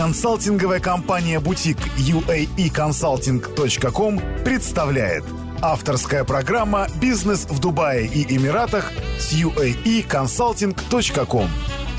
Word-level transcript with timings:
Консалтинговая 0.00 0.80
компания 0.80 1.38
«Бутик» 1.40 1.76
uaeconsulting.com 1.98 4.18
представляет 4.42 5.24
Авторская 5.60 6.24
программа 6.24 6.86
«Бизнес 7.02 7.44
в 7.44 7.60
Дубае 7.60 8.06
и 8.06 8.24
Эмиратах» 8.34 8.92
с 9.18 9.34
uaeconsulting.com 9.34 11.48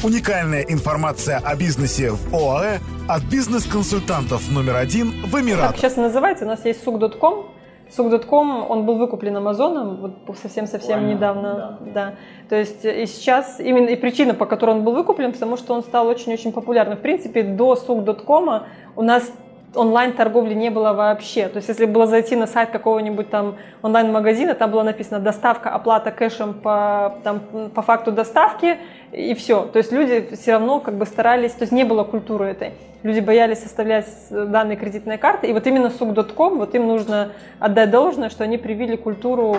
Уникальная 0.04 0.64
информация 0.64 1.38
о 1.38 1.56
бизнесе 1.56 2.10
в 2.10 2.34
ОАЭ 2.34 2.80
от 3.08 3.22
бизнес-консультантов 3.26 4.50
номер 4.50 4.78
один 4.78 5.28
в 5.28 5.40
Эмиратах. 5.40 5.74
Как 5.74 5.82
сейчас 5.82 5.98
называется? 5.98 6.46
У 6.46 6.48
нас 6.48 6.66
есть 6.66 6.84
сук.ком, 6.84 7.54
Сук.ком, 7.96 8.66
он 8.70 8.86
был 8.86 8.96
выкуплен 8.96 9.36
Амазоном 9.38 9.98
вот 9.98 10.38
совсем-совсем 10.42 11.08
недавно. 11.08 11.78
Да. 11.82 11.92
да. 11.94 12.14
То 12.50 12.56
есть 12.56 12.86
и 12.86 13.06
сейчас, 13.06 13.60
именно 13.60 13.90
и 13.90 13.96
причина, 13.96 14.34
по 14.34 14.46
которой 14.46 14.72
он 14.72 14.84
был 14.84 14.94
выкуплен, 14.94 15.34
потому 15.34 15.58
что 15.58 15.74
он 15.74 15.84
стал 15.84 16.08
очень-очень 16.08 16.54
популярным. 16.54 16.98
В 16.98 17.02
принципе, 17.02 17.44
до 17.44 17.76
Сук.кома 17.76 18.68
у 18.96 19.02
нас 19.02 19.32
онлайн-торговли 19.76 20.54
не 20.54 20.70
было 20.70 20.94
вообще. 20.94 21.48
То 21.48 21.58
есть 21.58 21.70
если 21.70 21.86
было 21.86 22.08
зайти 22.08 22.36
на 22.36 22.48
сайт 22.48 22.70
какого-нибудь 22.72 23.30
там 23.30 23.56
онлайн-магазина, 23.82 24.56
там 24.56 24.72
было 24.72 24.84
написано 24.84 25.20
доставка, 25.20 25.70
оплата 25.70 26.12
кэшем 26.12 26.54
по, 26.54 27.18
там, 27.24 27.42
по 27.74 27.82
факту 27.82 28.12
доставки 28.12 28.78
и 29.12 29.34
все. 29.34 29.64
То 29.64 29.78
есть 29.78 29.92
люди 29.92 30.36
все 30.36 30.54
равно 30.54 30.80
как 30.80 30.96
бы 30.96 31.06
старались, 31.06 31.54
то 31.54 31.64
есть 31.64 31.72
не 31.72 31.84
было 31.84 32.04
культуры 32.04 32.48
этой. 32.48 32.72
Люди 33.04 33.20
боялись 33.20 33.64
оставлять 33.64 34.06
данные 34.30 34.78
кредитной 34.78 35.18
карты, 35.18 35.48
и 35.48 35.54
вот 35.54 35.66
именно 35.68 35.90
сук.ком, 35.90 36.58
вот 36.58 36.76
им 36.76 36.88
нужно 36.88 37.32
отдать 37.60 37.90
должное, 37.90 38.30
что 38.30 38.44
они 38.44 38.58
привили 38.58 38.96
культуру 38.96 39.58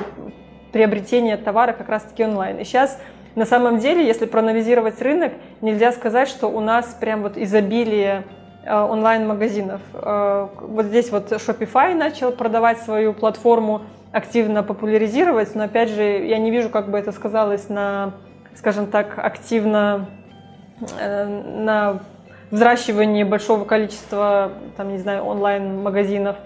приобретения 0.73 1.37
товара 1.37 1.73
как 1.73 1.89
раз-таки 1.89 2.25
онлайн. 2.25 2.59
И 2.59 2.65
сейчас 2.65 3.01
на 3.35 3.45
самом 3.47 3.79
деле, 3.79 4.07
если 4.07 4.27
проанализировать 4.27 5.01
рынок, 5.03 5.33
нельзя 5.61 5.93
сказать, 5.93 6.29
что 6.29 6.49
у 6.49 6.61
нас 6.61 6.97
прям 7.01 7.23
вот 7.23 7.37
изобилие 7.37 8.25
Э, 8.65 8.81
онлайн-магазинов. 8.83 9.81
Э, 9.93 10.47
вот 10.61 10.87
здесь 10.87 11.11
вот 11.11 11.33
Shopify 11.33 11.95
начал 11.95 12.31
продавать 12.31 12.79
свою 12.79 13.13
платформу, 13.13 13.83
активно 14.13 14.63
популяризировать, 14.63 15.55
но 15.57 15.65
опять 15.65 15.89
же 15.89 16.03
я 16.03 16.39
не 16.39 16.53
вижу, 16.53 16.69
как 16.69 16.89
бы 16.89 16.97
это 16.99 17.11
сказалось 17.11 17.69
на, 17.69 18.13
скажем 18.55 18.87
так, 18.87 19.19
активно 19.19 20.07
э, 21.01 21.27
на 21.27 22.03
взращивании 22.53 23.25
большого 23.25 23.65
количества, 23.65 24.53
там, 24.77 24.93
не 24.93 24.99
знаю, 24.99 25.25
онлайн-магазинов. 25.25 26.37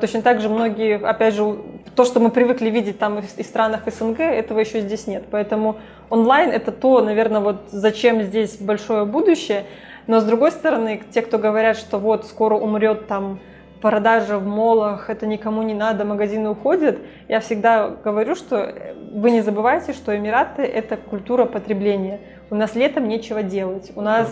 Точно 0.00 0.20
так 0.20 0.40
же 0.40 0.48
многие, 0.48 0.96
опять 0.96 1.34
же, 1.34 1.56
то, 1.94 2.04
что 2.04 2.18
мы 2.18 2.30
привыкли 2.30 2.68
видеть 2.70 2.98
там 2.98 3.18
и 3.18 3.22
в 3.22 3.46
странах 3.46 3.82
СНГ, 3.86 4.20
этого 4.20 4.58
еще 4.58 4.80
здесь 4.80 5.06
нет. 5.06 5.24
Поэтому 5.30 5.76
онлайн 6.08 6.50
это 6.50 6.72
то, 6.72 7.00
наверное, 7.00 7.40
вот 7.40 7.68
зачем 7.70 8.22
здесь 8.22 8.56
большое 8.56 9.04
будущее. 9.04 9.64
Но 10.06 10.20
с 10.20 10.24
другой 10.24 10.50
стороны, 10.50 11.02
те, 11.12 11.22
кто 11.22 11.38
говорят, 11.38 11.76
что 11.76 11.98
вот 11.98 12.26
скоро 12.26 12.56
умрет 12.56 13.06
там 13.06 13.38
продажа 13.80 14.38
в 14.38 14.46
молах, 14.46 15.08
это 15.08 15.26
никому 15.26 15.62
не 15.62 15.72
надо, 15.72 16.04
магазины 16.04 16.50
уходят, 16.50 16.98
я 17.28 17.40
всегда 17.40 17.88
говорю, 17.88 18.34
что 18.34 18.74
вы 19.12 19.30
не 19.30 19.40
забывайте, 19.40 19.94
что 19.94 20.14
Эмираты– 20.14 20.62
это 20.64 20.98
культура 20.98 21.46
потребления 21.46 22.20
у 22.50 22.56
нас 22.56 22.74
летом 22.74 23.08
нечего 23.08 23.42
делать. 23.42 23.92
У 23.94 24.00
нас, 24.00 24.28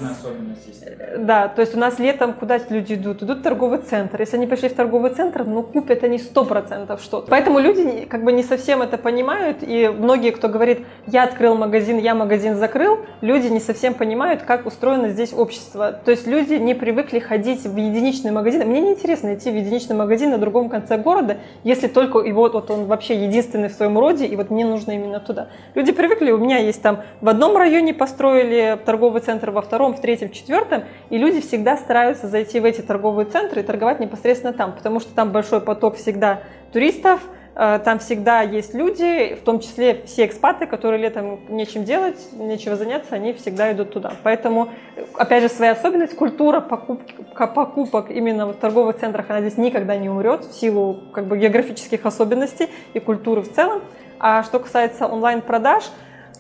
да, 1.19 1.48
то 1.48 1.61
есть 1.61 1.74
у 1.77 1.78
нас 1.78 1.98
летом 2.00 2.33
куда 2.33 2.58
люди 2.69 2.94
идут? 2.94 3.22
Идут 3.22 3.38
в 3.38 3.42
торговый 3.42 3.78
центр. 3.78 4.20
Если 4.20 4.36
они 4.36 4.47
пришли 4.47 4.69
в 4.69 4.75
торговый 4.75 5.12
центр, 5.12 5.44
ну 5.44 5.62
купят 5.62 6.02
они 6.02 6.19
сто 6.19 6.44
процентов 6.44 7.00
что-то. 7.00 7.28
Поэтому 7.30 7.60
люди 7.60 8.06
как 8.06 8.25
бы 8.25 8.33
не 8.33 8.42
совсем 8.42 8.83
это 8.83 8.98
понимают, 8.98 9.58
и 9.62 9.88
многие, 9.88 10.30
кто 10.33 10.48
говорит, 10.48 10.84
я 11.06 11.22
открыл 11.25 11.55
магазин, 11.55 11.98
я 11.98 12.14
магазин 12.14 12.56
закрыл, 12.56 12.98
люди 13.20 13.47
не 13.47 13.60
совсем 13.60 13.94
понимают, 13.94 14.42
как 14.42 14.66
устроено 14.66 15.10
здесь 15.10 15.32
общество. 15.32 15.92
То 15.92 16.10
есть 16.10 16.27
люди 16.27 16.55
не 16.55 16.75
привыкли 16.75 17.20
ходить 17.20 17.64
в 17.64 17.77
единичный 17.77 18.32
магазин. 18.32 18.66
Мне 18.66 18.80
не 18.80 18.91
интересно 18.91 19.34
идти 19.34 19.50
в 19.50 19.55
единичный 19.55 19.94
магазин 19.94 20.30
на 20.30 20.38
другом 20.38 20.69
конце 20.69 20.98
города, 20.98 21.38
если 21.62 21.86
только 21.86 22.19
и 22.19 22.32
вот, 22.32 22.55
вот 22.55 22.70
он 22.70 22.86
вообще 22.86 23.14
единственный 23.25 23.69
в 23.69 23.72
своем 23.72 23.97
роде, 23.97 24.26
и 24.26 24.34
вот 24.34 24.50
мне 24.50 24.65
нужно 24.65 24.92
именно 24.92 25.21
туда. 25.21 25.48
Люди 25.75 25.92
привыкли, 25.92 26.32
у 26.32 26.38
меня 26.38 26.59
есть 26.59 26.82
там 26.82 27.03
в 27.21 27.28
одном 27.28 27.56
районе 27.56 27.94
по 27.94 28.07
построили 28.08 28.78
торговый 28.86 29.20
центр 29.20 29.50
во 29.50 29.60
втором, 29.60 29.94
в 29.94 30.00
третьем, 30.00 30.30
в 30.30 30.32
четвертом, 30.32 30.84
и 31.10 31.19
люди 31.19 31.42
всегда 31.42 31.76
стараются 31.76 32.26
зайти 32.26 32.58
в 32.58 32.64
эти 32.64 32.80
торговые 32.80 33.26
центры 33.26 33.60
и 33.60 33.62
торговать 33.62 34.00
непосредственно 34.00 34.54
там, 34.54 34.72
потому 34.72 34.98
что 34.98 35.14
там 35.14 35.30
большой 35.30 35.60
поток 35.60 35.96
всегда 35.96 36.41
туристов, 36.72 37.20
э, 37.54 37.80
там 37.84 37.98
всегда 37.98 38.41
есть 38.41 38.72
люди, 38.72 39.34
в 39.34 39.44
том 39.44 39.60
числе 39.60 40.02
все 40.06 40.24
экспаты, 40.24 40.66
которые 40.66 41.02
летом 41.02 41.41
нечем 41.50 41.84
делать, 41.84 42.16
нечего 42.32 42.76
заняться, 42.76 43.14
они 43.14 43.34
всегда 43.34 43.70
идут 43.72 43.92
туда. 43.92 44.12
Поэтому, 44.22 44.70
опять 45.14 45.42
же, 45.42 45.50
своя 45.50 45.72
особенность, 45.72 46.16
культура 46.16 46.60
покупки, 46.60 47.14
покупок 47.36 48.10
именно 48.10 48.47
в 48.47 48.54
торговых 48.54 48.97
центрах, 48.97 49.26
она 49.28 49.42
здесь 49.42 49.58
никогда 49.58 49.97
не 49.97 50.08
умрет 50.08 50.47
в 50.47 50.54
силу 50.54 50.98
как 51.12 51.26
бы, 51.26 51.36
географических 51.36 52.06
особенностей 52.06 52.70
и 52.94 53.00
культуры 53.00 53.42
в 53.42 53.52
целом. 53.52 53.82
А 54.18 54.42
что 54.42 54.58
касается 54.58 55.06
онлайн-продаж, 55.06 55.84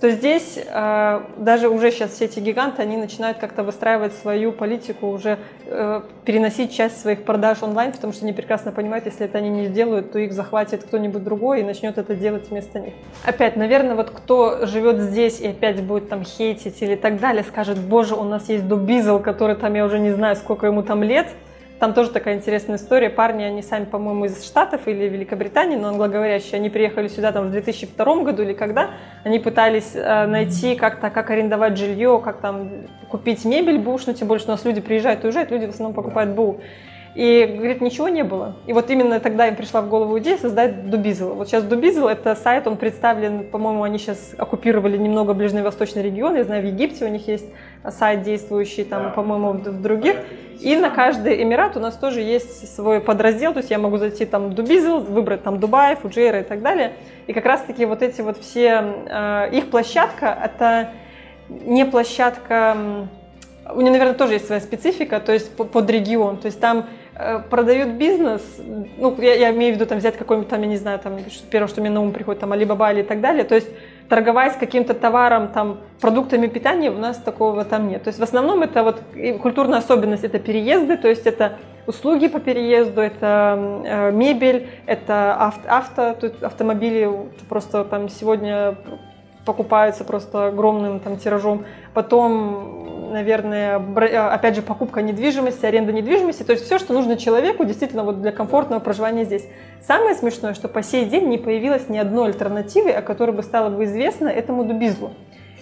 то 0.00 0.10
здесь 0.10 0.58
э, 0.64 1.20
даже 1.38 1.68
уже 1.68 1.90
сейчас 1.90 2.12
все 2.12 2.26
эти 2.26 2.38
гиганты, 2.38 2.82
они 2.82 2.96
начинают 2.96 3.38
как-то 3.38 3.62
выстраивать 3.62 4.12
свою 4.14 4.52
политику, 4.52 5.08
уже 5.08 5.38
э, 5.66 6.02
переносить 6.24 6.72
часть 6.72 7.00
своих 7.00 7.24
продаж 7.24 7.62
онлайн, 7.62 7.92
потому 7.92 8.12
что 8.12 8.24
они 8.24 8.32
прекрасно 8.32 8.70
понимают, 8.70 9.06
если 9.06 9.26
это 9.26 9.38
они 9.38 9.50
не 9.50 9.66
сделают, 9.66 10.12
то 10.12 10.18
их 10.18 10.32
захватит 10.32 10.84
кто-нибудь 10.84 11.24
другой 11.24 11.60
и 11.60 11.62
начнет 11.64 11.98
это 11.98 12.14
делать 12.14 12.48
вместо 12.50 12.78
них. 12.78 12.94
Опять, 13.24 13.56
наверное, 13.56 13.96
вот 13.96 14.10
кто 14.10 14.66
живет 14.66 15.00
здесь 15.00 15.40
и 15.40 15.48
опять 15.48 15.82
будет 15.82 16.08
там 16.08 16.24
хейтить 16.24 16.80
или 16.80 16.94
так 16.94 17.18
далее, 17.18 17.42
скажет, 17.42 17.78
боже, 17.78 18.14
у 18.14 18.24
нас 18.24 18.48
есть 18.48 18.68
Дубизел, 18.68 19.18
который 19.18 19.56
там, 19.56 19.74
я 19.74 19.84
уже 19.84 19.98
не 19.98 20.12
знаю, 20.12 20.36
сколько 20.36 20.66
ему 20.66 20.82
там 20.82 21.02
лет, 21.02 21.26
там 21.78 21.94
тоже 21.94 22.10
такая 22.10 22.34
интересная 22.34 22.76
история. 22.76 23.08
Парни, 23.08 23.44
они 23.44 23.62
сами, 23.62 23.84
по-моему, 23.84 24.24
из 24.24 24.44
Штатов 24.44 24.88
или 24.88 25.08
Великобритании, 25.08 25.76
но 25.76 25.88
англоговорящие. 25.88 26.54
Они 26.54 26.70
приехали 26.70 27.08
сюда 27.08 27.30
там 27.30 27.48
в 27.48 27.50
2002 27.50 28.22
году 28.24 28.42
или 28.42 28.52
когда. 28.52 28.90
Они 29.24 29.38
пытались 29.38 29.92
э, 29.94 30.26
найти 30.26 30.74
как-то, 30.74 31.10
как 31.10 31.30
арендовать 31.30 31.76
жилье, 31.76 32.20
как 32.24 32.40
там 32.40 32.88
купить 33.08 33.44
мебель 33.44 33.78
бушную, 33.78 34.16
тем 34.16 34.26
более, 34.26 34.40
что 34.40 34.52
у 34.52 34.54
нас 34.54 34.64
люди 34.64 34.80
приезжают 34.80 35.22
и 35.22 35.28
уезжают, 35.28 35.50
люди 35.50 35.66
в 35.66 35.70
основном 35.70 35.94
покупают 35.94 36.30
БУ. 36.34 36.60
И, 37.18 37.52
говорит, 37.56 37.80
ничего 37.80 38.08
не 38.08 38.22
было. 38.22 38.54
И 38.68 38.72
вот 38.72 38.90
именно 38.90 39.18
тогда 39.18 39.48
им 39.48 39.56
пришла 39.56 39.82
в 39.82 39.88
голову 39.88 40.20
идея 40.20 40.38
создать 40.38 40.88
Дубизел. 40.88 41.34
Вот 41.34 41.48
сейчас 41.48 41.64
Дубизел– 41.64 42.06
это 42.08 42.36
сайт, 42.36 42.68
он 42.68 42.76
представлен, 42.76 43.42
по-моему, 43.42 43.82
они 43.82 43.98
сейчас 43.98 44.36
оккупировали 44.38 44.96
немного 44.96 45.34
ближневосточный 45.34 46.04
регион. 46.04 46.36
Я 46.36 46.44
знаю, 46.44 46.62
в 46.62 46.66
Египте 46.66 47.04
у 47.04 47.08
них 47.08 47.26
есть 47.26 47.46
сайт 47.90 48.22
действующий, 48.22 48.84
там, 48.84 49.02
да. 49.02 49.08
по-моему, 49.08 49.54
в 49.54 49.82
других. 49.82 50.14
И 50.60 50.76
на 50.76 50.90
каждый 50.90 51.42
эмират 51.42 51.76
у 51.76 51.80
нас 51.80 51.96
тоже 51.96 52.20
есть 52.20 52.72
свой 52.72 53.00
подраздел, 53.00 53.52
то 53.52 53.58
есть 53.58 53.70
я 53.72 53.78
могу 53.80 53.96
зайти 53.96 54.24
там 54.24 54.54
Дубизел, 54.54 55.00
выбрать 55.00 55.42
там 55.42 55.58
Дубай, 55.58 55.96
Фуджейра 55.96 56.42
и 56.42 56.44
так 56.44 56.62
далее. 56.62 56.92
И 57.26 57.32
как 57.32 57.46
раз-таки 57.46 57.84
вот 57.84 58.00
эти 58.00 58.20
вот 58.20 58.38
все, 58.38 58.94
э, 59.08 59.48
их 59.54 59.70
площадка– 59.70 60.38
это 60.44 60.90
не 61.48 61.84
площадка, 61.84 62.76
у 63.74 63.80
нее, 63.80 63.90
наверное, 63.90 64.14
тоже 64.14 64.34
есть 64.34 64.46
своя 64.46 64.60
специфика, 64.60 65.18
то 65.18 65.32
есть 65.32 65.54
под 65.56 65.90
регион, 65.90 66.36
то 66.36 66.46
есть 66.46 66.60
там 66.60 66.86
продают 67.50 67.90
бизнес, 67.94 68.42
ну, 68.96 69.14
я, 69.20 69.34
я 69.34 69.50
имею 69.50 69.72
в 69.72 69.76
виду 69.76 69.86
там 69.86 69.98
взять 69.98 70.16
какой-нибудь 70.16 70.48
там, 70.48 70.60
я 70.62 70.68
не 70.68 70.76
знаю, 70.76 70.98
там, 70.98 71.18
первое, 71.50 71.68
что 71.68 71.80
мне 71.80 71.90
на 71.90 72.00
ум 72.00 72.12
приходит, 72.12 72.40
там, 72.40 72.52
Alibaba 72.52 72.92
или 72.92 73.02
так 73.02 73.20
далее, 73.20 73.44
то 73.44 73.54
есть 73.54 73.68
торговать 74.08 74.58
каким-то 74.58 74.94
товаром, 74.94 75.48
там, 75.48 75.78
продуктами 76.00 76.46
питания 76.46 76.90
у 76.90 76.98
нас 76.98 77.18
такого 77.18 77.64
там 77.64 77.88
нет. 77.88 78.04
То 78.04 78.08
есть 78.08 78.20
в 78.20 78.22
основном 78.22 78.62
это 78.62 78.82
вот 78.82 79.02
культурная 79.42 79.80
особенность, 79.80 80.24
это 80.24 80.38
переезды, 80.38 80.96
то 80.96 81.08
есть 81.08 81.26
это 81.26 81.58
услуги 81.86 82.28
по 82.28 82.38
переезду, 82.38 83.00
это 83.00 83.82
э, 83.84 84.12
мебель, 84.12 84.68
это 84.86 85.34
авто, 85.34 85.68
авто 85.68 86.14
тут 86.20 86.42
автомобили 86.42 87.10
просто 87.48 87.84
там 87.84 88.08
сегодня 88.08 88.76
покупаются 89.44 90.04
просто 90.04 90.48
огромным 90.48 91.00
там 91.00 91.16
тиражом. 91.16 91.64
Потом 91.94 92.88
наверное, 93.08 93.78
э, 93.78 94.16
опять 94.28 94.56
же, 94.56 94.62
покупка 94.62 95.02
недвижимости, 95.02 95.66
аренда 95.66 95.92
недвижимости, 95.92 96.42
то 96.42 96.52
есть 96.52 96.64
все, 96.64 96.78
что 96.78 96.92
нужно 96.92 97.16
человеку 97.16 97.64
действительно 97.64 98.04
вот 98.04 98.20
для 98.22 98.32
комфортного 98.32 98.80
проживания 98.80 99.24
здесь. 99.24 99.46
Самое 99.80 100.14
смешное, 100.14 100.54
что 100.54 100.68
по 100.68 100.82
сей 100.82 101.06
день 101.06 101.28
не 101.28 101.38
появилось 101.38 101.88
ни 101.88 101.98
одной 101.98 102.28
альтернативы, 102.28 102.90
о 102.90 103.02
которой 103.02 103.32
бы 103.32 103.42
стало 103.42 103.70
бы 103.70 103.84
известно 103.84 104.28
этому 104.28 104.64
дубизлу. 104.64 105.12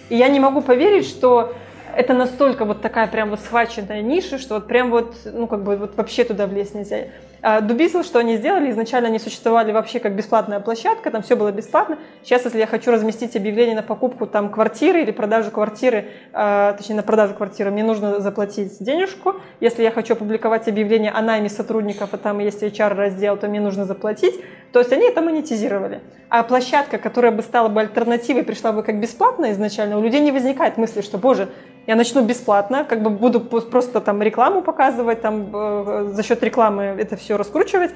И 0.09 0.15
я 0.15 0.29
не 0.29 0.39
могу 0.39 0.61
поверить, 0.61 1.05
что 1.05 1.53
это 1.97 2.13
настолько 2.13 2.63
вот 2.63 2.81
такая 2.81 3.07
прям 3.07 3.31
вот 3.31 3.39
схваченная 3.39 4.03
ниша, 4.03 4.37
что 4.37 4.55
вот 4.55 4.67
прям 4.67 4.91
вот, 4.91 5.15
ну 5.25 5.47
как 5.47 5.63
бы 5.63 5.77
вот 5.77 5.95
вообще 5.97 6.23
туда 6.23 6.45
влезть 6.45 6.75
нельзя. 6.75 7.05
А 7.41 7.59
Дубисл, 7.59 8.03
что 8.03 8.19
они 8.19 8.35
сделали, 8.37 8.69
изначально 8.69 9.09
они 9.09 9.17
существовали 9.17 9.71
вообще 9.71 9.99
как 9.99 10.15
бесплатная 10.15 10.59
площадка, 10.59 11.09
там 11.09 11.23
все 11.23 11.35
было 11.35 11.51
бесплатно. 11.51 11.97
Сейчас, 12.23 12.45
если 12.45 12.59
я 12.59 12.67
хочу 12.67 12.91
разместить 12.91 13.35
объявление 13.35 13.75
на 13.75 13.81
покупку 13.81 14.27
там 14.27 14.49
квартиры 14.49 15.01
или 15.01 15.11
продажу 15.11 15.49
квартиры, 15.49 16.05
э, 16.33 16.75
точнее 16.77 16.97
на 16.97 17.03
продажу 17.03 17.33
квартиры, 17.33 17.71
мне 17.71 17.83
нужно 17.83 18.19
заплатить 18.19 18.77
денежку. 18.79 19.35
Если 19.59 19.81
я 19.81 19.89
хочу 19.89 20.13
опубликовать 20.13 20.67
объявление 20.67 21.11
о 21.11 21.21
найме 21.21 21.49
сотрудников, 21.49 22.09
а 22.11 22.17
там 22.17 22.39
есть 22.39 22.61
HR-раздел, 22.61 23.37
то 23.37 23.47
мне 23.47 23.59
нужно 23.59 23.85
заплатить. 23.85 24.35
То 24.71 24.79
есть 24.79 24.91
они 24.91 25.07
это 25.07 25.21
монетизировали. 25.21 26.01
А 26.29 26.43
площадка, 26.43 26.97
которая 26.97 27.31
бы 27.31 27.41
стала 27.41 27.69
бы 27.69 27.81
альтернативой, 27.81 28.43
пришла 28.43 28.71
бы 28.71 28.83
как 28.83 28.99
бесплатно 28.99 29.51
изначально, 29.51 29.97
у 29.97 30.03
людей 30.03 30.19
не 30.19 30.31
возникает 30.31 30.77
мысли, 30.77 31.01
что, 31.01 31.17
боже, 31.17 31.49
я 31.87 31.95
начну 31.95 32.23
бесплатно, 32.23 32.83
как 32.83 33.01
бы 33.01 33.09
буду 33.09 33.39
просто 33.39 34.01
там 34.01 34.21
рекламу 34.21 34.61
показывать, 34.61 35.21
там 35.21 35.49
э, 35.53 36.11
за 36.13 36.21
счет 36.21 36.43
рекламы 36.43 36.83
это 36.83 37.15
все 37.15 37.37
раскручивать. 37.37 37.91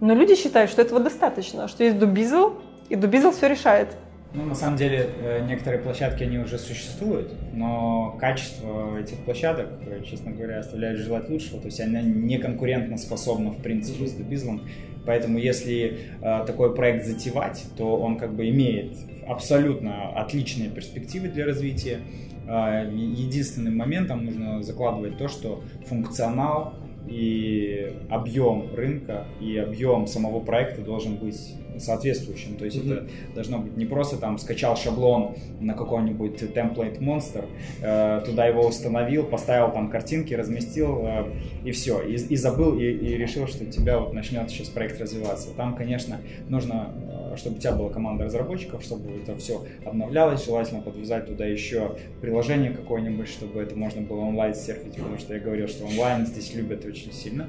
Но 0.00 0.14
люди 0.14 0.34
считают, 0.34 0.70
что 0.70 0.82
этого 0.82 1.00
достаточно, 1.00 1.68
что 1.68 1.84
есть 1.84 1.98
Дубизл, 1.98 2.54
и 2.88 2.96
Дубизл 2.96 3.30
все 3.30 3.48
решает. 3.48 3.88
Ну, 4.32 4.44
на 4.44 4.54
самом 4.54 4.76
деле, 4.76 5.10
э, 5.22 5.44
некоторые 5.46 5.80
площадки, 5.80 6.24
они 6.24 6.38
уже 6.38 6.58
существуют, 6.58 7.32
но 7.52 8.16
качество 8.20 8.98
этих 8.98 9.24
площадок, 9.24 9.68
э, 9.86 10.02
честно 10.04 10.32
говоря, 10.32 10.58
оставляет 10.58 10.98
желать 10.98 11.28
лучшего. 11.28 11.60
То 11.60 11.66
есть 11.66 11.80
она 11.80 12.00
не 12.00 12.38
конкурентно 12.38 12.96
способна, 12.96 13.50
в 13.50 13.62
принципе, 13.62 14.06
с 14.06 14.12
Дубизлом. 14.12 14.62
Поэтому 15.06 15.38
если 15.38 15.98
э, 16.20 16.44
такой 16.46 16.74
проект 16.74 17.06
затевать, 17.06 17.64
то 17.76 17.96
он 17.96 18.18
как 18.18 18.34
бы 18.34 18.48
имеет 18.48 18.96
абсолютно 19.26 20.10
отличные 20.10 20.68
перспективы 20.70 21.28
для 21.28 21.46
развития. 21.46 22.00
Э, 22.46 22.90
единственным 22.92 23.76
моментом 23.76 24.24
нужно 24.24 24.62
закладывать 24.62 25.18
то, 25.18 25.28
что 25.28 25.62
функционал 25.86 26.74
и 27.08 27.92
объем 28.08 28.74
рынка 28.74 29.26
и 29.40 29.56
объем 29.56 30.06
самого 30.06 30.40
проекта 30.40 30.82
должен 30.82 31.16
быть 31.16 31.54
соответствующим. 31.78 32.56
То 32.56 32.64
есть 32.64 32.76
mm-hmm. 32.76 32.92
это 32.92 33.34
должно 33.34 33.58
быть 33.58 33.76
не 33.76 33.86
просто 33.86 34.16
там 34.16 34.38
скачал 34.38 34.76
шаблон 34.76 35.36
на 35.60 35.74
какой-нибудь 35.74 36.42
template 36.42 36.98
monster, 36.98 37.46
э, 37.82 38.22
туда 38.24 38.46
его 38.46 38.66
установил, 38.66 39.24
поставил 39.24 39.72
там 39.72 39.90
картинки, 39.90 40.34
разместил 40.34 41.00
э, 41.02 41.24
и 41.64 41.70
все, 41.70 42.00
и, 42.02 42.14
и 42.14 42.36
забыл 42.36 42.78
и, 42.78 42.84
и 42.84 43.16
решил, 43.16 43.46
что 43.46 43.64
у 43.64 43.68
тебя 43.68 43.98
вот 43.98 44.12
начнет 44.12 44.50
сейчас 44.50 44.68
проект 44.68 45.00
развиваться. 45.00 45.50
Там, 45.56 45.74
конечно, 45.74 46.20
нужно, 46.48 46.92
чтобы 47.36 47.56
у 47.56 47.58
тебя 47.58 47.72
была 47.72 47.90
команда 47.90 48.24
разработчиков, 48.24 48.82
чтобы 48.82 49.10
это 49.22 49.36
все 49.36 49.64
обновлялось, 49.84 50.44
желательно 50.44 50.80
подвязать 50.80 51.26
туда 51.26 51.46
еще 51.46 51.96
приложение 52.20 52.72
какое-нибудь, 52.72 53.28
чтобы 53.28 53.60
это 53.60 53.76
можно 53.76 54.02
было 54.02 54.20
онлайн 54.20 54.54
серфить, 54.54 54.96
потому 54.96 55.18
что 55.18 55.34
я 55.34 55.40
говорил, 55.40 55.68
что 55.68 55.86
онлайн 55.86 56.26
здесь 56.26 56.54
любят 56.54 56.84
очень 56.84 57.12
сильно, 57.12 57.48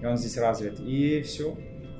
и 0.00 0.06
он 0.06 0.16
здесь 0.16 0.36
развит. 0.36 0.80
И 0.80 1.22
все, 1.22 1.54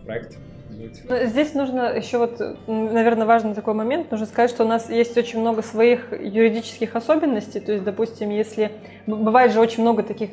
проект 0.04 0.38
быть. 0.78 1.02
Ну, 1.08 1.26
здесь 1.26 1.54
нужно 1.54 1.96
еще 1.96 2.19
вот, 2.19 2.40
наверное, 2.66 3.26
важный 3.26 3.54
такой 3.54 3.75
момент. 3.75 4.10
Нужно 4.10 4.26
сказать, 4.26 4.50
что 4.50 4.64
у 4.64 4.69
нас 4.69 4.90
есть 4.90 5.16
очень 5.16 5.40
много 5.40 5.62
своих 5.62 6.12
юридических 6.12 6.94
особенностей. 6.94 7.60
То 7.60 7.72
есть, 7.72 7.84
допустим, 7.84 8.30
если 8.30 8.72
бывает 9.06 9.52
же 9.52 9.60
очень 9.60 9.82
много 9.82 10.02
таких 10.02 10.30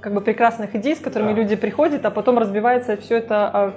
как 0.00 0.14
бы 0.14 0.20
прекрасных 0.20 0.74
идей, 0.74 0.96
с 0.96 1.00
которыми 1.00 1.32
да. 1.34 1.40
люди 1.40 1.56
приходят, 1.56 2.04
а 2.04 2.10
потом 2.10 2.38
разбивается 2.38 2.96
все 2.96 3.16
это 3.16 3.48
об 3.48 3.74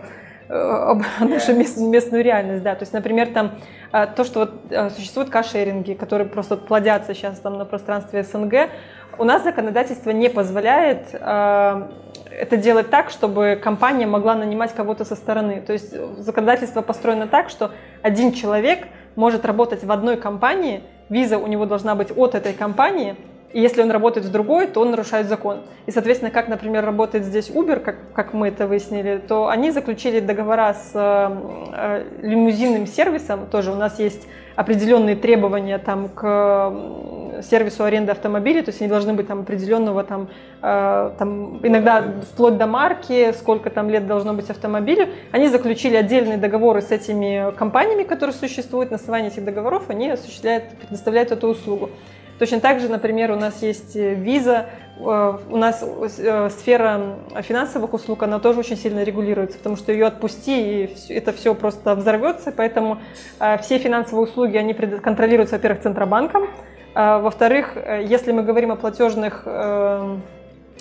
нашу 1.19 1.53
местную 1.55 2.23
реальность, 2.23 2.63
да. 2.63 2.75
То 2.75 2.83
есть, 2.83 2.93
например, 2.93 3.27
там 3.27 3.51
а, 3.91 4.07
то, 4.07 4.23
что 4.23 4.41
вот 4.41 4.53
а, 4.71 4.89
существуют 4.89 5.29
кашеринги, 5.29 5.93
которые 5.93 6.27
просто 6.27 6.57
плодятся 6.57 7.13
сейчас 7.13 7.39
там 7.39 7.57
на 7.57 7.65
пространстве 7.65 8.23
СНГ, 8.23 8.69
у 9.17 9.23
нас 9.23 9.43
законодательство 9.43 10.09
не 10.09 10.27
позволяет 10.27 11.09
э, 11.13 11.87
это 12.31 12.57
делать 12.57 12.89
так, 12.89 13.11
чтобы 13.11 13.59
компания 13.61 14.07
могла 14.07 14.33
нанимать 14.33 14.73
кого-то 14.73 15.05
со 15.05 15.15
стороны. 15.15 15.61
То 15.61 15.73
есть 15.73 15.93
законодательство 16.17 16.81
построено 16.81 17.27
так, 17.27 17.49
что 17.49 17.71
один 18.01 18.33
человек 18.33 18.87
может 19.15 19.45
работать 19.45 19.83
в 19.83 19.91
одной 19.91 20.17
компании, 20.17 20.81
виза 21.09 21.37
у 21.37 21.45
него 21.45 21.65
должна 21.65 21.93
быть 21.93 22.11
от 22.15 22.33
этой 22.33 22.53
компании, 22.53 23.15
и 23.53 23.61
если 23.61 23.83
он 23.83 23.91
работает 23.91 24.25
в 24.25 24.31
другой, 24.31 24.67
то 24.67 24.81
он 24.81 24.91
нарушает 24.91 25.27
закон. 25.27 25.59
И, 25.85 25.91
соответственно, 25.91 26.31
как, 26.31 26.47
например, 26.47 26.83
работает 26.83 27.23
здесь 27.23 27.49
Uber, 27.49 27.79
как, 27.79 27.95
как 28.13 28.33
мы 28.33 28.47
это 28.47 28.65
выяснили, 28.67 29.21
то 29.25 29.47
они 29.47 29.69
заключили 29.69 30.19
договора 30.19 30.73
с 30.73 30.91
э, 30.95 32.03
лимузинным 32.21 32.87
сервисом. 32.87 33.45
Тоже 33.45 33.71
у 33.71 33.75
нас 33.75 33.99
есть 33.99 34.27
определенные 34.55 35.15
требования 35.15 35.77
там, 35.77 36.09
к 36.09 36.73
сервису 37.43 37.83
аренды 37.83 38.11
автомобилей, 38.11 38.61
то 38.61 38.69
есть 38.69 38.81
они 38.81 38.89
должны 38.89 39.13
быть 39.13 39.27
там 39.27 39.41
определенного 39.41 40.03
там, 40.03 40.29
э, 40.61 41.11
там 41.17 41.59
иногда 41.63 42.03
вплоть 42.31 42.57
до 42.57 42.65
марки, 42.65 43.33
сколько 43.33 43.69
там 43.69 43.89
лет 43.89 44.07
должно 44.07 44.33
быть 44.33 44.49
автомобилю. 44.49 45.09
Они 45.31 45.47
заключили 45.47 45.95
отдельные 45.95 46.37
договоры 46.37 46.81
с 46.81 46.91
этими 46.91 47.53
компаниями, 47.55 48.03
которые 48.03 48.35
существуют. 48.35 48.89
На 48.89 48.97
основании 48.97 49.29
этих 49.29 49.45
договоров 49.45 49.83
они 49.89 50.09
осуществляют, 50.09 50.65
предоставляют 50.79 51.31
эту 51.31 51.47
услугу. 51.47 51.91
Точно 52.39 52.59
так 52.59 52.79
же, 52.79 52.89
например, 52.89 53.31
у 53.31 53.35
нас 53.35 53.61
есть 53.61 53.95
э, 53.95 54.15
виза, 54.15 54.65
э, 54.97 55.37
у 55.49 55.57
нас 55.57 55.83
э, 56.17 56.49
сфера 56.49 57.19
финансовых 57.41 57.93
услуг, 57.93 58.23
она 58.23 58.39
тоже 58.39 58.59
очень 58.59 58.77
сильно 58.77 59.03
регулируется, 59.03 59.57
потому 59.57 59.75
что 59.75 59.91
ее 59.91 60.07
отпусти, 60.07 60.85
и 60.85 61.13
это 61.13 61.31
все 61.31 61.53
просто 61.53 61.95
взорвется, 61.95 62.51
поэтому 62.51 62.99
все 63.61 63.77
финансовые 63.77 64.25
услуги, 64.25 64.57
они 64.57 64.73
контролируются, 64.73 65.55
во-первых, 65.55 65.81
Центробанком, 65.83 66.49
во-вторых, 66.95 67.75
если 68.03 68.31
мы 68.31 68.43
говорим 68.43 68.71
о 68.71 68.75
платежных 68.75 69.47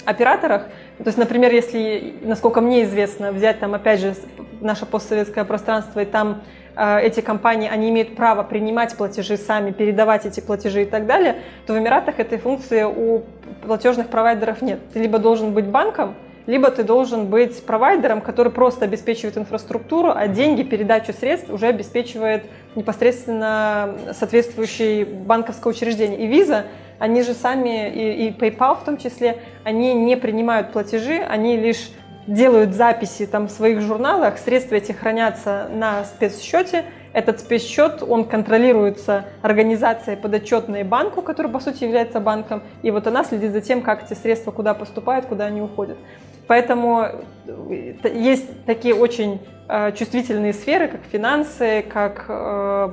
операторах, 0.05 0.65
то 0.99 1.07
есть, 1.07 1.19
например, 1.19 1.53
если, 1.53 2.17
насколько 2.23 2.61
мне 2.61 2.85
известно, 2.85 3.33
взять 3.33 3.61
там, 3.61 3.75
опять 3.75 4.01
же, 4.01 4.15
наше 4.61 4.87
постсоветское 4.87 5.45
пространство, 5.45 6.01
и 6.01 6.05
там 6.05 6.43
эти 6.77 7.21
компании, 7.21 7.69
они 7.71 7.91
имеют 7.91 8.17
право 8.17 8.43
принимать 8.43 8.97
платежи 8.97 9.37
сами, 9.37 9.73
передавать 9.73 10.27
эти 10.27 10.41
платежи 10.41 10.83
и 10.83 10.87
так 10.87 11.07
далее, 11.07 11.37
то 11.67 11.75
в 11.75 11.79
Эмиратах 11.79 12.19
этой 12.19 12.39
функции 12.39 12.83
у 12.85 13.23
платежных 13.67 14.09
провайдеров 14.09 14.63
нет. 14.63 14.81
Ты 14.93 15.01
либо 15.01 15.19
должен 15.19 15.53
быть 15.53 15.67
банком, 15.67 16.15
либо 16.47 16.71
ты 16.71 16.83
должен 16.83 17.27
быть 17.27 17.65
провайдером, 17.65 18.21
который 18.21 18.51
просто 18.51 18.85
обеспечивает 18.85 19.39
инфраструктуру, 19.39 20.13
а 20.15 20.27
деньги, 20.27 20.63
передачу 20.63 21.13
средств 21.13 21.51
уже 21.51 21.67
обеспечивает 21.67 22.45
непосредственно 22.75 23.95
соответствующее 24.13 25.05
банковское 25.05 25.73
учреждение. 25.73 26.19
И 26.19 26.29
Visa, 26.29 26.65
они 26.99 27.23
же 27.23 27.35
сами, 27.35 27.91
и, 27.91 28.27
и 28.27 28.31
PayPal 28.31 28.81
в 28.81 28.85
том 28.85 28.97
числе, 28.97 29.39
они 29.63 29.95
не 29.95 30.17
принимают 30.17 30.73
платежи, 30.73 31.19
они 31.19 31.57
лишь 31.57 31.91
делают 32.27 32.75
записи 32.75 33.27
там 33.27 33.49
в 33.49 33.51
своих 33.51 33.81
журналах, 33.81 34.39
средства 34.39 34.77
эти 34.77 34.93
хранятся 34.93 35.69
на 35.73 36.05
спецсчете. 36.05 36.85
Этот 37.13 37.41
спецсчет, 37.41 38.03
он 38.03 38.25
контролируется 38.25 39.27
организацией 39.43 40.17
подотчетной 40.17 40.83
банку, 40.83 41.21
который 41.21 41.51
по 41.51 41.61
сути 41.61 41.85
является 41.85 42.21
банком, 42.21 42.63
и 42.83 42.91
вот 42.91 43.07
она 43.07 43.23
следит 43.23 43.53
за 43.53 43.61
тем, 43.61 43.83
как 43.83 44.05
эти 44.05 44.19
средства 44.19 44.51
куда 44.51 44.73
поступают, 44.73 45.27
куда 45.27 45.45
они 45.47 45.61
уходят. 45.61 45.99
Поэтому 46.47 47.07
э, 47.47 47.95
есть 48.15 48.65
такие 48.65 48.95
очень 48.95 49.41
э, 49.69 49.93
чувствительные 49.93 50.53
сферы, 50.53 50.89
как 50.89 51.03
финансы, 51.05 51.83
как 51.83 52.25
э, 52.29 52.91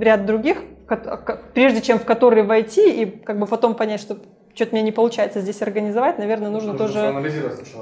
ряд 0.00 0.26
других, 0.26 0.58
прежде 1.54 1.82
чем 1.82 1.98
в 1.98 2.04
которые 2.04 2.42
войти 2.42 3.02
и 3.02 3.06
как 3.06 3.38
бы 3.38 3.46
потом 3.46 3.74
понять, 3.74 4.00
что 4.00 4.18
что-то 4.58 4.72
мне 4.72 4.82
не 4.82 4.90
получается 4.90 5.40
здесь 5.40 5.62
организовать, 5.62 6.18
наверное, 6.18 6.50
нужно, 6.50 6.72
нужно 6.72 6.86
тоже... 6.86 7.14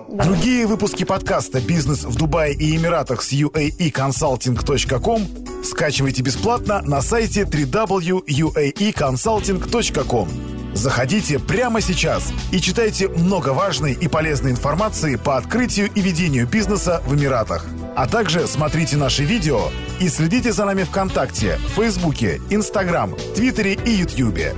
Да. 0.08 0.24
Другие 0.24 0.66
выпуски 0.66 1.04
подкаста 1.04 1.58
«Бизнес 1.58 2.04
в 2.04 2.14
Дубае 2.18 2.52
и 2.52 2.76
Эмиратах» 2.76 3.22
с 3.22 3.32
uaeconsulting.com 3.32 5.22
скачивайте 5.64 6.22
бесплатно 6.22 6.82
на 6.82 7.00
сайте 7.00 7.44
www.uaeconsulting.com. 7.44 10.28
Заходите 10.74 11.38
прямо 11.38 11.80
сейчас 11.80 12.30
и 12.52 12.60
читайте 12.60 13.08
много 13.08 13.54
важной 13.54 13.94
и 13.94 14.08
полезной 14.08 14.50
информации 14.50 15.16
по 15.16 15.38
открытию 15.38 15.88
и 15.94 16.02
ведению 16.02 16.46
бизнеса 16.46 17.02
в 17.06 17.14
Эмиратах. 17.14 17.64
А 17.96 18.06
также 18.06 18.46
смотрите 18.46 18.98
наши 18.98 19.24
видео 19.24 19.70
и 19.98 20.10
следите 20.10 20.52
за 20.52 20.66
нами 20.66 20.82
ВКонтакте, 20.82 21.58
Фейсбуке, 21.74 22.42
Инстаграм, 22.50 23.16
Твиттере 23.34 23.78
и 23.86 23.92
Ютьюбе. 23.92 24.52